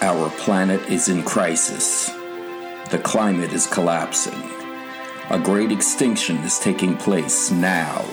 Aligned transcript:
Our 0.00 0.30
planet 0.30 0.80
is 0.88 1.08
in 1.08 1.24
crisis. 1.24 2.08
The 2.92 3.00
climate 3.02 3.52
is 3.52 3.66
collapsing. 3.66 4.40
A 5.30 5.40
great 5.40 5.72
extinction 5.72 6.36
is 6.36 6.60
taking 6.60 6.96
place 6.96 7.50
now. 7.50 8.04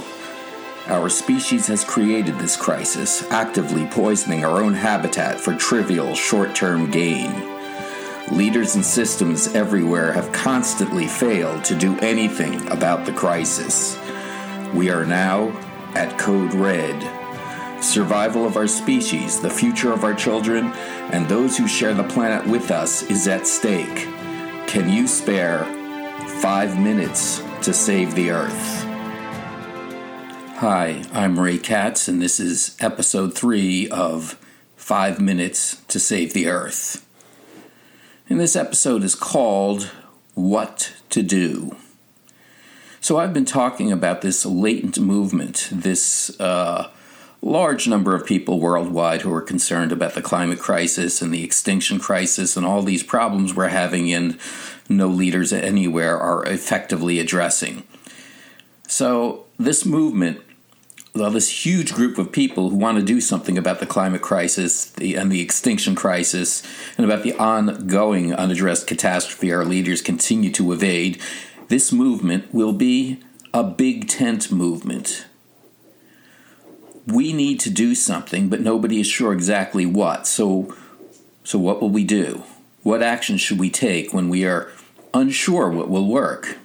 Our 0.87 1.09
species 1.09 1.67
has 1.67 1.83
created 1.83 2.39
this 2.39 2.57
crisis, 2.57 3.29
actively 3.29 3.85
poisoning 3.85 4.43
our 4.43 4.63
own 4.63 4.73
habitat 4.73 5.39
for 5.39 5.53
trivial 5.53 6.15
short 6.15 6.55
term 6.55 6.89
gain. 6.89 7.31
Leaders 8.31 8.73
and 8.73 8.83
systems 8.83 9.53
everywhere 9.53 10.11
have 10.11 10.31
constantly 10.31 11.05
failed 11.05 11.63
to 11.65 11.75
do 11.75 11.99
anything 11.99 12.67
about 12.71 13.05
the 13.05 13.13
crisis. 13.13 13.95
We 14.73 14.89
are 14.89 15.05
now 15.05 15.49
at 15.93 16.17
Code 16.17 16.55
Red 16.55 17.24
survival 17.85 18.45
of 18.45 18.57
our 18.57 18.67
species, 18.67 19.39
the 19.39 19.49
future 19.49 19.93
of 19.93 20.03
our 20.03 20.13
children, 20.13 20.65
and 21.11 21.27
those 21.27 21.57
who 21.57 21.67
share 21.67 21.93
the 21.93 22.03
planet 22.03 22.45
with 22.47 22.71
us 22.71 23.03
is 23.03 23.27
at 23.27 23.47
stake. 23.47 24.07
Can 24.67 24.89
you 24.89 25.07
spare 25.07 25.63
five 26.41 26.79
minutes 26.79 27.41
to 27.61 27.73
save 27.73 28.15
the 28.15 28.31
Earth? 28.31 28.83
Hi, 30.57 31.03
I'm 31.13 31.39
Ray 31.39 31.57
Katz, 31.57 32.07
and 32.07 32.21
this 32.21 32.39
is 32.39 32.75
episode 32.79 33.35
three 33.35 33.87
of 33.89 34.39
Five 34.75 35.21
Minutes 35.21 35.81
to 35.87 35.99
Save 35.99 36.33
the 36.33 36.47
Earth. 36.47 37.05
And 38.29 38.39
this 38.39 38.55
episode 38.55 39.03
is 39.03 39.15
called 39.15 39.91
What 40.33 40.93
to 41.11 41.21
Do. 41.21 41.75
So, 42.99 43.17
I've 43.17 43.33
been 43.33 43.45
talking 43.45 43.91
about 43.91 44.21
this 44.21 44.45
latent 44.45 44.99
movement, 44.99 45.69
this 45.71 46.39
uh, 46.39 46.89
large 47.45 47.87
number 47.87 48.15
of 48.15 48.25
people 48.25 48.59
worldwide 48.59 49.21
who 49.21 49.33
are 49.33 49.41
concerned 49.41 49.91
about 49.91 50.15
the 50.15 50.21
climate 50.21 50.59
crisis 50.59 51.21
and 51.21 51.31
the 51.31 51.43
extinction 51.43 51.99
crisis 51.99 52.57
and 52.57 52.65
all 52.65 52.81
these 52.81 53.03
problems 53.03 53.53
we're 53.53 53.67
having, 53.67 54.11
and 54.11 54.37
no 54.89 55.07
leaders 55.07 55.53
anywhere 55.53 56.17
are 56.17 56.43
effectively 56.45 57.19
addressing. 57.19 57.83
So, 58.87 59.45
this 59.59 59.85
movement, 59.85 60.41
well, 61.13 61.29
this 61.29 61.65
huge 61.65 61.93
group 61.93 62.17
of 62.17 62.31
people 62.31 62.69
who 62.69 62.75
want 62.75 62.97
to 62.97 63.03
do 63.03 63.21
something 63.21 63.57
about 63.59 63.79
the 63.79 63.85
climate 63.85 64.23
crisis 64.23 64.93
and 64.97 65.31
the 65.31 65.41
extinction 65.41 65.95
crisis 65.95 66.63
and 66.97 67.05
about 67.05 67.23
the 67.23 67.33
ongoing 67.37 68.33
unaddressed 68.33 68.87
catastrophe 68.87 69.53
our 69.53 69.63
leaders 69.63 70.01
continue 70.01 70.51
to 70.51 70.73
evade, 70.73 71.21
this 71.67 71.91
movement 71.91 72.51
will 72.53 72.73
be 72.73 73.19
a 73.53 73.63
big 73.63 74.07
tent 74.07 74.51
movement 74.51 75.25
we 77.07 77.33
need 77.33 77.59
to 77.61 77.69
do 77.69 77.95
something, 77.95 78.49
but 78.49 78.61
nobody 78.61 78.99
is 78.99 79.07
sure 79.07 79.33
exactly 79.33 79.85
what. 79.85 80.27
So, 80.27 80.75
so 81.43 81.59
what 81.59 81.81
will 81.81 81.89
we 81.89 82.03
do? 82.03 82.43
What 82.83 83.03
action 83.03 83.37
should 83.37 83.59
we 83.59 83.69
take 83.69 84.13
when 84.13 84.29
we 84.29 84.45
are 84.45 84.71
unsure 85.13 85.69
what 85.69 85.89
will 85.89 86.07
work? 86.07 86.57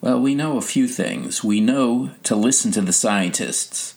Well, 0.00 0.20
we 0.20 0.34
know 0.34 0.56
a 0.56 0.62
few 0.62 0.88
things. 0.88 1.44
We 1.44 1.60
know 1.60 2.10
to 2.24 2.34
listen 2.34 2.72
to 2.72 2.80
the 2.80 2.92
scientists. 2.92 3.94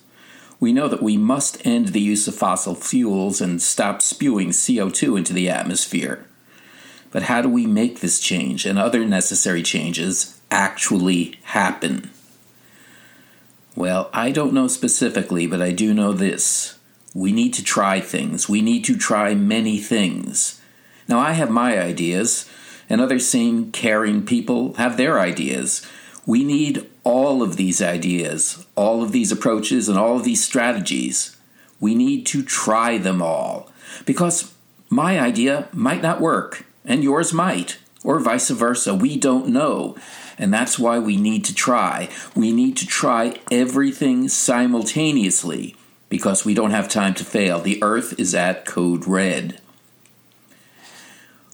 We 0.60 0.72
know 0.72 0.88
that 0.88 1.04
we 1.04 1.18
must 1.18 1.66
end 1.66 1.90
the 1.90 2.02
use 2.02 2.28
of 2.28 2.36
fossil 2.36 2.76
fuels 2.76 3.42
and 3.42 3.62
stop 3.62 4.02
spewing 4.02 4.50
CO2 4.50 5.18
into 5.18 5.34
the 5.34 5.50
atmosphere. 5.50 6.26
But 7.12 7.24
how 7.24 7.42
do 7.42 7.50
we 7.50 7.66
make 7.66 8.00
this 8.00 8.20
change 8.20 8.66
and 8.66 8.78
other 8.78 9.06
necessary 9.06 9.64
changes 9.64 10.40
actually 10.52 11.40
happen? 11.44 12.12
Well, 13.76 14.10
I 14.14 14.32
don't 14.32 14.54
know 14.54 14.68
specifically, 14.68 15.48
but 15.48 15.62
I 15.62 15.72
do 15.72 15.94
know 15.94 16.14
this. 16.14 16.78
We 17.14 17.34
need 17.34 17.54
to 17.56 17.64
try 17.64 18.00
things. 18.00 18.48
We 18.48 18.62
need 18.62 18.86
to 18.86 18.98
try 18.98 19.36
many 19.36 19.80
things. 19.80 20.62
Now, 21.10 21.20
I 21.20 21.34
have 21.34 21.50
my 21.50 21.80
ideas, 21.80 22.50
and 22.90 23.02
other 23.02 23.20
sane, 23.20 23.72
caring 23.72 24.26
people 24.26 24.74
have 24.76 24.96
their 24.96 25.20
ideas. 25.20 25.86
We 26.26 26.44
need 26.46 26.90
all 27.04 27.44
of 27.44 27.58
these 27.58 27.82
ideas, 27.82 28.66
all 28.76 29.04
of 29.04 29.12
these 29.12 29.32
approaches, 29.32 29.90
and 29.90 29.98
all 29.98 30.16
of 30.16 30.24
these 30.24 30.44
strategies. 30.44 31.36
We 31.80 31.96
need 31.96 32.26
to 32.28 32.44
try 32.44 32.98
them 32.98 33.22
all. 33.22 33.70
Because 34.06 34.54
my 34.90 35.20
idea 35.20 35.68
might 35.74 36.02
not 36.02 36.22
work, 36.22 36.66
and 36.86 37.04
yours 37.04 37.34
might, 37.34 37.78
or 38.06 38.20
vice 38.20 38.50
versa. 38.50 38.94
We 38.94 39.18
don't 39.18 39.50
know. 39.50 39.98
And 40.38 40.54
that's 40.54 40.78
why 40.78 41.00
we 41.00 41.18
need 41.18 41.44
to 41.46 41.56
try. 41.56 42.10
We 42.36 42.52
need 42.52 42.78
to 42.78 42.86
try 42.86 43.40
everything 43.52 44.30
simultaneously 44.30 45.76
because 46.10 46.46
we 46.46 46.54
don't 46.54 46.72
have 46.72 46.88
time 46.88 47.14
to 47.16 47.26
fail. 47.26 47.60
The 47.60 47.82
earth 47.82 48.20
is 48.20 48.36
at 48.36 48.66
code 48.66 49.08
red. 49.08 49.60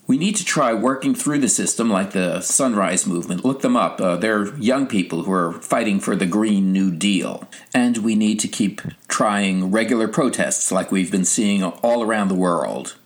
We 0.07 0.17
need 0.17 0.35
to 0.35 0.45
try 0.45 0.73
working 0.73 1.15
through 1.15 1.39
the 1.39 1.47
system 1.47 1.89
like 1.89 2.11
the 2.11 2.41
Sunrise 2.41 3.07
Movement. 3.07 3.45
Look 3.45 3.61
them 3.61 3.77
up. 3.77 4.01
Uh, 4.01 4.17
they're 4.17 4.53
young 4.57 4.87
people 4.87 5.23
who 5.23 5.31
are 5.31 5.53
fighting 5.53 6.01
for 6.01 6.17
the 6.17 6.25
Green 6.25 6.73
New 6.73 6.91
Deal. 6.91 7.47
And 7.73 7.99
we 7.99 8.15
need 8.15 8.37
to 8.41 8.49
keep 8.49 8.81
trying 9.07 9.71
regular 9.71 10.09
protests 10.09 10.69
like 10.69 10.91
we've 10.91 11.11
been 11.11 11.23
seeing 11.23 11.63
all 11.63 12.03
around 12.03 12.27
the 12.27 12.35
world. 12.35 12.97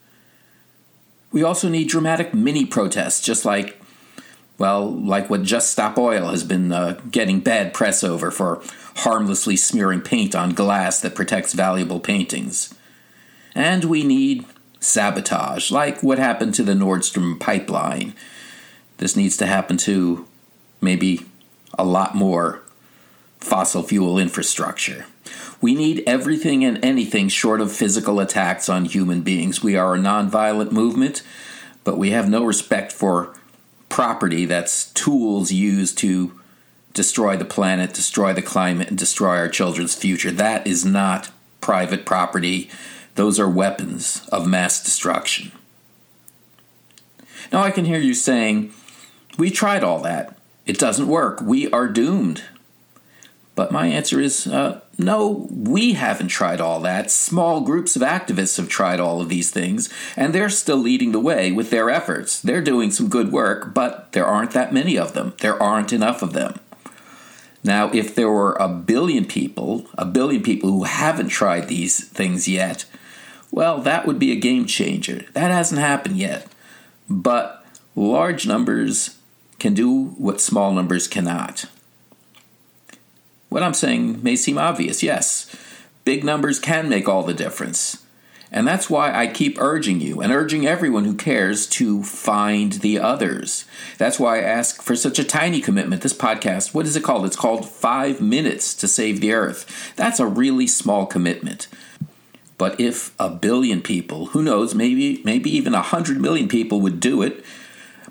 We 1.36 1.44
also 1.44 1.68
need 1.68 1.90
dramatic 1.90 2.34
mini 2.34 2.66
protests, 2.66 3.20
just 3.20 3.44
like 3.44 3.78
well, 4.58 4.90
like 4.90 5.30
what 5.30 5.44
Just 5.44 5.70
Stop 5.70 5.98
Oil 5.98 6.30
has 6.30 6.46
been 6.46 6.72
uh, 6.72 6.98
getting 7.12 7.42
bad 7.42 7.74
press 7.74 8.06
over 8.06 8.32
for 8.32 8.62
harmlessly 9.00 9.58
smearing 9.58 10.00
paint 10.00 10.34
on 10.34 10.54
glass 10.54 11.02
that 11.02 11.14
protects 11.14 11.52
valuable 11.52 12.00
paintings. 12.00 12.74
And 13.54 13.84
we 13.84 14.06
need 14.06 14.46
sabotage, 14.80 15.72
like 15.72 16.02
what 16.02 16.20
happened 16.20 16.54
to 16.54 16.64
the 16.64 16.74
Nord 16.74 17.04
Stream 17.04 17.38
pipeline. 17.38 18.14
This 19.00 19.18
needs 19.18 19.36
to 19.36 19.46
happen 19.46 19.76
to 19.80 20.26
maybe 20.80 21.26
a 21.78 21.84
lot 21.84 22.16
more 22.16 22.62
fossil 23.42 23.84
fuel 23.84 24.18
infrastructure. 24.18 25.06
We 25.66 25.74
need 25.74 26.04
everything 26.06 26.64
and 26.64 26.78
anything 26.86 27.28
short 27.28 27.60
of 27.60 27.72
physical 27.72 28.20
attacks 28.20 28.70
on 28.70 28.86
human 28.86 29.22
beings. 29.22 29.64
We 29.64 29.76
are 29.76 29.96
a 29.96 29.98
nonviolent 29.98 30.72
movement, 30.72 31.24
but 31.84 31.98
we 31.98 32.12
have 32.12 32.30
no 32.30 32.46
respect 32.46 32.92
for 32.92 33.36
property 33.90 34.46
that's 34.46 34.92
tools 34.92 35.52
used 35.52 35.98
to 35.98 36.40
destroy 36.94 37.36
the 37.36 37.46
planet, 37.46 37.96
destroy 37.96 38.32
the 38.32 38.44
climate, 38.44 38.90
and 38.90 38.98
destroy 39.00 39.38
our 39.38 39.50
children's 39.50 39.96
future. 39.96 40.30
That 40.30 40.68
is 40.68 40.86
not 40.86 41.32
private 41.62 42.06
property. 42.06 42.70
Those 43.16 43.40
are 43.40 43.50
weapons 43.50 44.30
of 44.32 44.48
mass 44.48 44.84
destruction. 44.84 45.52
Now, 47.52 47.64
I 47.64 47.72
can 47.72 47.86
hear 47.86 47.98
you 48.00 48.14
saying, 48.14 48.72
We 49.40 49.50
tried 49.50 49.84
all 49.84 50.02
that. 50.02 50.38
It 50.68 50.78
doesn't 50.78 51.08
work. 51.08 51.42
We 51.42 51.72
are 51.72 51.88
doomed. 51.88 52.44
But 53.56 53.72
my 53.72 53.88
answer 53.88 54.20
is 54.20 54.48
uh, 54.48 54.82
no, 54.98 55.48
we 55.50 55.94
haven't 55.94 56.28
tried 56.28 56.60
all 56.60 56.82
that. 56.82 57.10
Small 57.10 57.62
groups 57.62 57.96
of 57.96 58.02
activists 58.02 58.58
have 58.58 58.70
tried 58.70 59.00
all 59.00 59.22
of 59.22 59.30
these 59.30 59.50
things, 59.50 59.90
and 60.18 60.34
they're 60.34 60.50
still 60.50 60.78
leading 60.78 61.14
the 61.14 61.20
way 61.20 61.52
with 61.52 61.70
their 61.70 61.90
efforts. 61.90 62.42
They're 62.42 62.62
doing 62.62 62.92
some 62.92 63.08
good 63.08 63.32
work, 63.32 63.74
but 63.74 64.12
there 64.12 64.26
aren't 64.26 64.52
that 64.52 64.74
many 64.74 64.98
of 64.98 65.14
them. 65.14 65.34
There 65.40 65.62
aren't 65.62 65.94
enough 65.94 66.22
of 66.22 66.34
them. 66.34 66.60
Now, 67.64 67.90
if 67.92 68.14
there 68.14 68.30
were 68.30 68.54
a 68.60 68.70
billion 68.70 69.26
people, 69.26 69.88
a 69.98 70.06
billion 70.06 70.44
people 70.44 70.70
who 70.70 70.84
haven't 70.84 71.30
tried 71.30 71.68
these 71.68 72.08
things 72.10 72.48
yet, 72.48 72.86
well, 73.52 73.80
that 73.82 74.06
would 74.06 74.20
be 74.20 74.32
a 74.32 74.40
game 74.40 74.66
changer. 74.66 75.26
That 75.34 75.50
hasn't 75.50 75.82
happened 75.82 76.18
yet. 76.18 76.48
But 77.10 77.66
large 77.96 78.46
numbers 78.46 79.18
can 79.60 79.74
do 79.74 80.10
what 80.18 80.42
small 80.42 80.74
numbers 80.74 81.08
cannot. 81.08 81.66
What 83.56 83.64
I'm 83.64 83.74
saying 83.74 84.22
may 84.22 84.36
seem 84.36 84.58
obvious, 84.58 85.02
yes. 85.02 85.50
Big 86.04 86.26
numbers 86.26 86.60
can 86.60 86.90
make 86.90 87.08
all 87.08 87.24
the 87.24 87.34
difference. 87.34 88.04
And 88.52 88.68
that's 88.68 88.90
why 88.90 89.14
I 89.14 89.28
keep 89.28 89.58
urging 89.62 90.02
you 90.02 90.20
and 90.20 90.34
urging 90.34 90.68
everyone 90.68 91.06
who 91.06 91.16
cares 91.16 91.66
to 91.68 92.04
find 92.04 92.74
the 92.74 93.00
others. 93.00 93.64
That's 93.98 94.20
why 94.20 94.40
I 94.40 94.42
ask 94.42 94.82
for 94.82 94.98
such 94.98 95.20
a 95.20 95.24
tiny 95.24 95.62
commitment. 95.62 96.02
This 96.02 96.12
podcast, 96.12 96.74
what 96.74 96.86
is 96.86 96.98
it 96.98 97.04
called? 97.06 97.26
It's 97.26 97.38
called 97.38 97.66
Five 97.66 98.20
Minutes 98.20 98.74
to 98.74 98.90
Save 98.90 99.22
the 99.22 99.32
Earth. 99.32 99.94
That's 99.96 100.20
a 100.20 100.28
really 100.28 100.68
small 100.68 101.06
commitment. 101.06 101.70
But 102.58 102.78
if 102.78 103.16
a 103.18 103.30
billion 103.30 103.82
people, 103.82 104.26
who 104.28 104.44
knows, 104.44 104.76
maybe 104.76 105.22
maybe 105.24 105.50
even 105.56 105.74
a 105.74 105.82
hundred 105.82 106.20
million 106.20 106.50
people 106.50 106.82
would 106.82 107.00
do 107.00 107.22
it, 107.22 107.42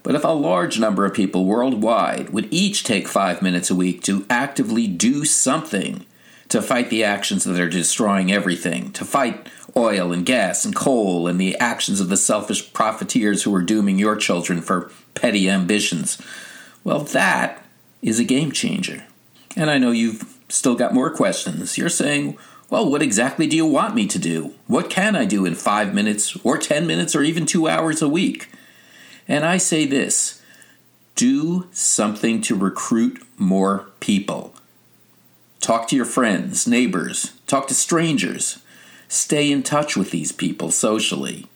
but 0.05 0.15
if 0.15 0.23
a 0.23 0.29
large 0.29 0.79
number 0.79 1.05
of 1.05 1.15
people 1.15 1.47
worldwide 1.47 2.31
would 2.31 2.47
each 2.53 2.85
take 2.85 3.09
five 3.09 3.43
minutes 3.43 3.71
a 3.71 3.75
week 3.75 4.03
to 4.03 4.25
actively 4.31 4.87
do 4.87 5.25
something 5.25 6.07
to 6.51 6.63
fight 6.63 6.91
the 6.91 7.03
actions 7.03 7.43
that 7.45 7.59
are 7.59 7.69
destroying 7.69 8.31
everything, 8.31 8.93
to 8.93 9.05
fight 9.05 9.49
oil 9.77 10.13
and 10.13 10.27
gas 10.27 10.65
and 10.65 10.77
coal 10.77 11.27
and 11.27 11.41
the 11.41 11.57
actions 11.57 12.01
of 12.01 12.11
the 12.11 12.19
selfish 12.19 12.73
profiteers 12.73 13.43
who 13.43 13.55
are 13.55 13.63
dooming 13.63 13.99
your 13.99 14.15
children 14.15 14.61
for 14.61 14.93
petty 15.15 15.49
ambitions, 15.49 16.21
well, 16.85 17.01
that 17.01 17.65
is 18.03 18.21
a 18.21 18.25
game 18.25 18.53
changer. 18.53 19.05
And 19.57 19.71
I 19.71 19.79
know 19.79 19.91
you've 19.91 20.39
still 20.51 20.75
got 20.75 20.93
more 20.93 21.11
questions. 21.11 21.79
You're 21.79 21.89
saying, 21.89 22.37
Well, 22.69 22.91
what 22.91 23.03
exactly 23.03 23.47
do 23.47 23.57
you 23.57 23.67
want 23.67 23.95
me 23.95 24.07
to 24.09 24.19
do? 24.19 24.53
What 24.67 24.91
can 24.91 25.17
I 25.17 25.25
do 25.25 25.47
in 25.47 25.55
five 25.55 25.95
minutes, 25.95 26.37
or 26.45 26.59
10 26.59 26.87
minutes, 26.87 27.17
or 27.17 27.23
even 27.23 27.47
two 27.47 27.69
hours 27.69 28.03
a 28.03 28.09
week? 28.09 28.49
And 29.27 29.45
I 29.45 29.57
say 29.57 29.87
this 29.87 30.43
do 31.15 31.69
something 31.71 32.41
to 32.43 32.57
recruit 32.57 33.23
more 33.37 33.87
people. 34.01 34.55
Talk 35.61 35.89
to 35.89 35.97
your 35.97 36.05
friends, 36.05 36.67
neighbors, 36.67 37.33
talk 37.47 37.69
to 37.69 37.75
strangers. 37.75 38.59
Stay 39.09 39.53
in 39.53 39.63
touch 39.63 39.97
with 39.97 40.11
these 40.11 40.33
people 40.33 40.71
socially. 40.71 41.47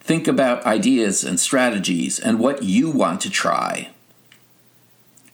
Think 0.00 0.26
about 0.26 0.66
ideas 0.66 1.22
and 1.22 1.38
strategies 1.38 2.18
and 2.18 2.40
what 2.40 2.62
you 2.62 2.90
want 2.90 3.20
to 3.20 3.30
try. 3.30 3.90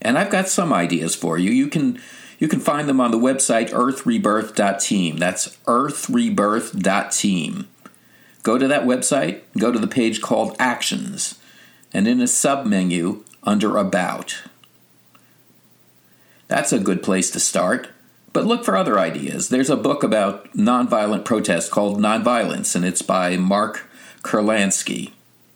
And 0.02 0.18
I've 0.18 0.30
got 0.30 0.48
some 0.48 0.72
ideas 0.72 1.14
for 1.14 1.38
you. 1.38 1.50
You 1.50 1.68
can 1.68 2.00
you 2.38 2.48
can 2.48 2.60
find 2.60 2.88
them 2.88 3.00
on 3.00 3.10
the 3.10 3.18
website 3.18 3.70
earthrebirth.team. 3.70 5.16
That's 5.16 5.56
earthrebirth.team. 5.64 7.68
Go 8.42 8.58
to 8.58 8.68
that 8.68 8.84
website, 8.84 9.40
go 9.56 9.72
to 9.72 9.78
the 9.78 9.86
page 9.86 10.20
called 10.20 10.54
Actions, 10.58 11.38
and 11.94 12.06
in 12.06 12.20
a 12.20 12.24
submenu 12.24 13.22
under 13.44 13.78
About. 13.78 14.42
That's 16.48 16.72
a 16.72 16.78
good 16.78 17.02
place 17.02 17.30
to 17.30 17.40
start. 17.40 17.88
But 18.34 18.46
look 18.46 18.64
for 18.64 18.76
other 18.76 18.98
ideas. 18.98 19.48
There's 19.48 19.70
a 19.70 19.76
book 19.76 20.02
about 20.02 20.52
nonviolent 20.54 21.24
protest 21.24 21.70
called 21.70 22.00
Nonviolence, 22.00 22.74
and 22.74 22.84
it's 22.84 23.00
by 23.00 23.36
Mark 23.36 23.88
Kurlansky. 24.22 25.12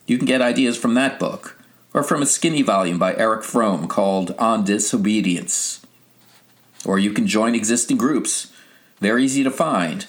You 0.07 0.17
can 0.17 0.27
get 0.27 0.41
ideas 0.41 0.79
from 0.79 0.95
that 0.95 1.19
book, 1.19 1.61
or 1.93 2.05
from 2.05 2.23
a 2.23 2.27
skinny 2.27 2.63
volume 2.63 2.97
by 2.97 3.17
Erich 3.17 3.43
Fromm 3.43 3.89
called 3.89 4.31
On 4.39 4.65
Disobedience. 4.65 5.85
Or 6.85 7.01
you 7.01 7.13
can 7.13 7.27
join 7.27 7.57
existing 7.57 7.97
groups. 7.97 8.53
They're 9.01 9.19
easy 9.19 9.43
to 9.43 9.51
find. 9.51 10.07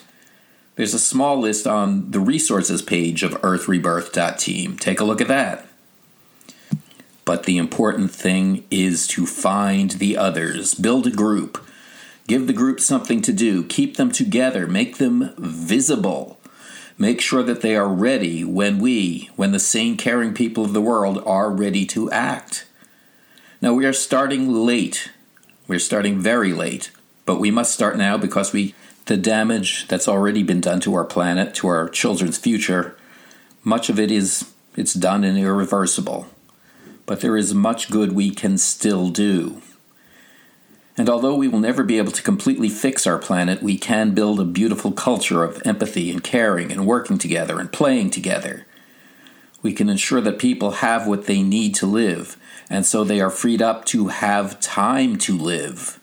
There's 0.76 0.94
a 0.94 0.98
small 1.00 1.40
list 1.40 1.66
on 1.66 2.12
the 2.12 2.20
resources 2.20 2.82
page 2.82 3.24
of 3.24 3.32
earthrebirth.team. 3.42 4.78
Take 4.78 5.00
a 5.00 5.04
look 5.04 5.20
at 5.20 5.28
that. 5.28 5.69
But 7.30 7.44
the 7.44 7.58
important 7.58 8.10
thing 8.10 8.64
is 8.72 9.06
to 9.06 9.24
find 9.24 9.92
the 9.92 10.16
others, 10.16 10.74
build 10.74 11.06
a 11.06 11.12
group, 11.12 11.64
give 12.26 12.48
the 12.48 12.52
group 12.52 12.80
something 12.80 13.22
to 13.22 13.32
do, 13.32 13.62
keep 13.62 13.96
them 13.96 14.10
together, 14.10 14.66
make 14.66 14.96
them 14.96 15.32
visible. 15.38 16.40
Make 16.98 17.20
sure 17.20 17.44
that 17.44 17.60
they 17.60 17.76
are 17.76 17.86
ready 17.86 18.42
when 18.42 18.80
we, 18.80 19.30
when 19.36 19.52
the 19.52 19.60
sane, 19.60 19.96
caring 19.96 20.34
people 20.34 20.64
of 20.64 20.72
the 20.72 20.80
world 20.80 21.22
are 21.24 21.52
ready 21.52 21.86
to 21.94 22.10
act. 22.10 22.66
Now, 23.62 23.74
we 23.74 23.86
are 23.86 23.92
starting 23.92 24.50
late. 24.52 25.12
We're 25.68 25.78
starting 25.78 26.18
very 26.18 26.52
late, 26.52 26.90
but 27.26 27.38
we 27.38 27.52
must 27.52 27.72
start 27.72 27.96
now 27.96 28.18
because 28.18 28.52
we 28.52 28.74
the 29.04 29.16
damage 29.16 29.86
that's 29.86 30.08
already 30.08 30.42
been 30.42 30.60
done 30.60 30.80
to 30.80 30.94
our 30.94 31.04
planet, 31.04 31.54
to 31.54 31.68
our 31.68 31.88
children's 31.88 32.38
future, 32.38 32.96
much 33.62 33.88
of 33.88 34.00
it 34.00 34.10
is 34.10 34.52
it's 34.74 34.94
done 34.94 35.22
and 35.22 35.38
irreversible. 35.38 36.26
But 37.10 37.22
there 37.22 37.36
is 37.36 37.52
much 37.52 37.90
good 37.90 38.12
we 38.12 38.30
can 38.30 38.56
still 38.56 39.08
do. 39.08 39.62
And 40.96 41.10
although 41.10 41.34
we 41.34 41.48
will 41.48 41.58
never 41.58 41.82
be 41.82 41.98
able 41.98 42.12
to 42.12 42.22
completely 42.22 42.68
fix 42.68 43.04
our 43.04 43.18
planet, 43.18 43.64
we 43.64 43.76
can 43.78 44.14
build 44.14 44.38
a 44.38 44.44
beautiful 44.44 44.92
culture 44.92 45.42
of 45.42 45.60
empathy 45.64 46.08
and 46.12 46.22
caring 46.22 46.70
and 46.70 46.86
working 46.86 47.18
together 47.18 47.58
and 47.58 47.72
playing 47.72 48.10
together. 48.10 48.64
We 49.60 49.72
can 49.72 49.88
ensure 49.88 50.20
that 50.20 50.38
people 50.38 50.70
have 50.86 51.08
what 51.08 51.26
they 51.26 51.42
need 51.42 51.74
to 51.74 51.86
live, 51.86 52.36
and 52.70 52.86
so 52.86 53.02
they 53.02 53.20
are 53.20 53.28
freed 53.28 53.60
up 53.60 53.84
to 53.86 54.06
have 54.06 54.60
time 54.60 55.16
to 55.16 55.36
live. 55.36 55.98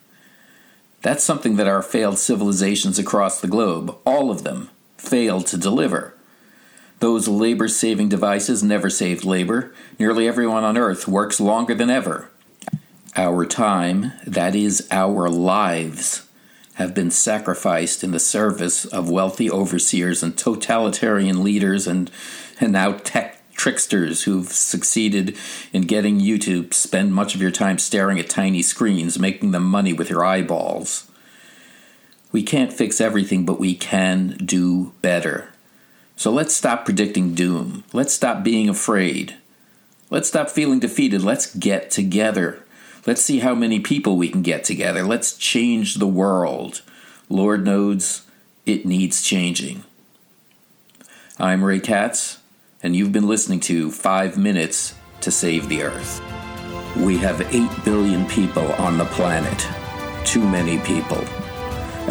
That's 1.04 1.24
something 1.24 1.56
that 1.56 1.68
our 1.68 1.82
failed 1.82 2.20
civilizations 2.20 3.00
across 3.00 3.40
the 3.40 3.48
globe, 3.48 3.98
all 4.06 4.30
of 4.30 4.44
them, 4.44 4.72
failed 4.98 5.48
to 5.48 5.58
deliver. 5.58 6.17
Those 7.00 7.28
labor 7.28 7.68
saving 7.68 8.10
devices 8.10 8.64
never 8.64 8.90
saved 8.90 9.24
labor. 9.24 9.74
Nearly 10.00 10.28
everyone 10.28 10.64
on 10.64 10.78
Earth 10.78 11.08
works 11.08 11.40
longer 11.40 11.76
than 11.76 11.90
ever. 11.90 12.32
Our 13.16 13.46
time, 13.46 14.14
that 14.26 14.56
is, 14.56 14.88
our 14.92 15.30
lives, 15.30 16.28
have 16.76 16.94
been 16.94 17.12
sacrificed 17.12 18.04
in 18.04 18.12
the 18.12 18.20
service 18.20 18.86
of 18.86 19.10
wealthy 19.10 19.50
overseers 19.50 20.22
and 20.22 20.38
totalitarian 20.38 21.44
leaders 21.44 21.88
and, 21.88 22.12
and 22.60 22.74
now 22.74 22.94
tech 22.94 23.42
tricksters 23.54 24.24
who've 24.24 24.52
succeeded 24.52 25.36
in 25.74 25.82
getting 25.84 26.20
you 26.20 26.38
to 26.38 26.72
spend 26.72 27.14
much 27.14 27.34
of 27.34 27.42
your 27.42 27.52
time 27.52 27.80
staring 27.80 28.20
at 28.20 28.30
tiny 28.30 28.62
screens, 28.62 29.18
making 29.18 29.52
them 29.52 29.66
money 29.66 29.94
with 29.94 30.10
your 30.10 30.24
eyeballs. 30.24 31.10
We 32.32 32.44
can't 32.44 32.72
fix 32.72 33.02
everything, 33.02 33.46
but 33.46 33.60
we 33.60 33.76
can 33.76 34.38
do 34.44 34.94
better. 35.02 35.50
So 36.18 36.32
let's 36.32 36.56
stop 36.56 36.84
predicting 36.84 37.36
doom. 37.36 37.84
Let's 37.94 38.12
stop 38.12 38.44
being 38.44 38.68
afraid. 38.68 39.36
Let's 40.10 40.28
stop 40.28 40.50
feeling 40.50 40.80
defeated. 40.80 41.22
Let's 41.22 41.56
get 41.56 41.92
together. 41.92 42.64
Let's 43.06 43.22
see 43.22 43.40
how 43.40 43.54
many 43.54 43.80
people 43.80 44.18
we 44.18 44.28
can 44.28 44.42
get 44.42 44.64
together. 44.64 45.04
Let's 45.04 45.38
change 45.38 45.96
the 45.96 46.08
world. 46.08 46.82
Lord 47.30 47.64
knows 47.64 48.24
it 48.66 48.84
needs 48.84 49.22
changing. 49.22 49.84
I'm 51.38 51.64
Ray 51.64 51.80
Katz, 51.80 52.40
and 52.82 52.96
you've 52.96 53.12
been 53.12 53.28
listening 53.28 53.60
to 53.62 53.92
Five 53.92 54.40
Minutes 54.40 54.96
to 55.22 55.30
Save 55.30 55.70
the 55.70 55.84
Earth. 55.84 56.20
We 56.96 57.18
have 57.18 57.42
8 57.54 57.86
billion 57.86 58.26
people 58.26 58.72
on 58.74 58.98
the 58.98 59.06
planet. 59.06 59.68
Too 60.26 60.44
many 60.44 60.80
people. 60.80 61.24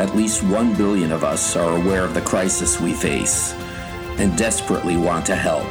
At 0.01 0.15
least 0.15 0.45
1 0.45 0.77
billion 0.77 1.11
of 1.11 1.25
us 1.25 1.57
are 1.57 1.77
aware 1.77 2.05
of 2.05 2.15
the 2.15 2.21
crisis 2.21 2.81
we 2.81 2.93
face 2.93 3.53
and 4.19 4.37
desperately 4.37 4.97
want 4.97 5.27
to 5.27 5.37
help. 5.37 5.71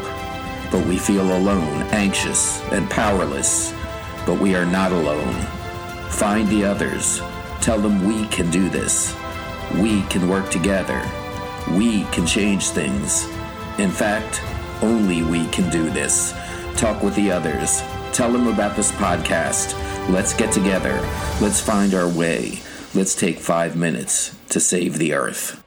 But 0.71 0.85
we 0.87 0.97
feel 0.97 1.37
alone, 1.37 1.83
anxious, 1.91 2.61
and 2.71 2.89
powerless 2.89 3.73
but 4.25 4.39
we 4.39 4.55
are 4.55 4.65
not 4.65 4.91
alone. 4.91 5.35
Find 6.09 6.47
the 6.49 6.65
others. 6.65 7.21
Tell 7.61 7.79
them 7.79 8.05
we 8.05 8.27
can 8.27 8.49
do 8.49 8.69
this. 8.69 9.15
We 9.75 10.01
can 10.03 10.27
work 10.27 10.49
together. 10.49 11.01
We 11.71 12.03
can 12.05 12.25
change 12.25 12.69
things. 12.69 13.25
In 13.77 13.91
fact, 13.91 14.41
only 14.81 15.23
we 15.23 15.47
can 15.47 15.69
do 15.69 15.89
this. 15.89 16.33
Talk 16.75 17.03
with 17.03 17.15
the 17.15 17.31
others. 17.31 17.81
Tell 18.11 18.31
them 18.31 18.47
about 18.47 18.75
this 18.75 18.91
podcast. 18.93 19.73
Let's 20.09 20.33
get 20.33 20.51
together. 20.51 20.99
Let's 21.41 21.59
find 21.59 21.93
our 21.93 22.09
way. 22.09 22.59
Let's 22.93 23.15
take 23.15 23.37
five 23.37 23.75
minutes 23.75 24.35
to 24.49 24.59
save 24.59 24.97
the 24.97 25.13
earth. 25.13 25.64